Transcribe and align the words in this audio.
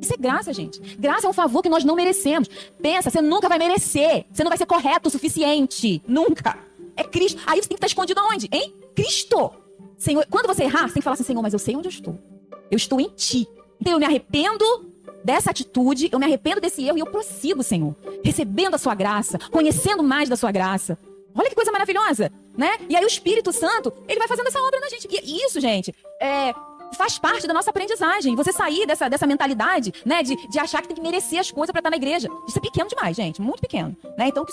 Isso 0.00 0.12
é 0.12 0.16
graça, 0.16 0.52
gente. 0.52 0.80
Graça 0.96 1.26
é 1.26 1.30
um 1.30 1.32
favor 1.32 1.62
que 1.62 1.68
nós 1.68 1.84
não 1.84 1.96
merecemos. 1.96 2.48
Pensa, 2.80 3.10
você 3.10 3.20
nunca 3.20 3.48
vai 3.48 3.58
merecer. 3.58 4.26
Você 4.32 4.44
não 4.44 4.50
vai 4.50 4.58
ser 4.58 4.66
correto 4.66 5.08
o 5.08 5.10
suficiente. 5.10 6.02
Nunca. 6.06 6.58
É 6.96 7.04
Cristo. 7.04 7.40
Aí 7.46 7.60
você 7.60 7.68
tem 7.68 7.76
que 7.76 7.84
estar 7.84 7.86
escondido 7.86 8.20
aonde? 8.20 8.48
Em 8.52 8.72
Cristo. 8.94 9.52
Senhor, 9.98 10.26
quando 10.30 10.46
você 10.46 10.64
errar, 10.64 10.88
você 10.88 10.94
tem 10.94 11.00
que 11.00 11.02
falar 11.02 11.14
assim, 11.14 11.24
Senhor, 11.24 11.42
mas 11.42 11.52
eu 11.52 11.58
sei 11.58 11.74
onde 11.76 11.88
eu 11.88 11.90
estou. 11.90 12.18
Eu 12.70 12.76
estou 12.76 13.00
em 13.00 13.08
Ti. 13.08 13.48
Então 13.80 13.92
eu 13.92 13.98
me 13.98 14.04
arrependo 14.04 14.64
dessa 15.24 15.50
atitude, 15.50 16.08
eu 16.12 16.18
me 16.18 16.24
arrependo 16.24 16.60
desse 16.60 16.84
erro 16.84 16.98
e 16.98 17.00
eu 17.00 17.06
prossigo, 17.06 17.62
Senhor. 17.62 17.94
Recebendo 18.22 18.74
a 18.74 18.78
Sua 18.78 18.94
graça, 18.94 19.38
conhecendo 19.50 20.02
mais 20.02 20.28
da 20.28 20.36
Sua 20.36 20.52
graça. 20.52 20.98
Olha 21.34 21.48
que 21.48 21.54
coisa 21.54 21.72
maravilhosa, 21.72 22.32
né? 22.56 22.78
E 22.88 22.96
aí 22.96 23.04
o 23.04 23.08
Espírito 23.08 23.52
Santo, 23.52 23.92
ele 24.08 24.18
vai 24.18 24.28
fazendo 24.28 24.46
essa 24.46 24.60
obra 24.60 24.80
na 24.80 24.88
gente. 24.88 25.06
E 25.10 25.44
isso, 25.44 25.60
gente, 25.60 25.94
é, 26.20 26.54
faz 26.94 27.18
parte 27.18 27.46
da 27.46 27.54
nossa 27.54 27.70
aprendizagem. 27.70 28.34
Você 28.34 28.52
sair 28.52 28.86
dessa, 28.86 29.08
dessa 29.08 29.26
mentalidade, 29.26 29.92
né, 30.04 30.22
de, 30.22 30.36
de 30.48 30.58
achar 30.58 30.82
que 30.82 30.88
tem 30.88 30.96
que 30.96 31.02
merecer 31.02 31.38
as 31.38 31.50
coisas 31.50 31.72
para 31.72 31.80
estar 31.80 31.90
na 31.90 31.96
igreja. 31.96 32.28
Isso 32.48 32.58
é 32.58 32.60
pequeno 32.60 32.88
demais, 32.88 33.16
gente, 33.16 33.40
muito 33.40 33.60
pequeno, 33.60 33.96
né? 34.16 34.28
Então 34.28 34.44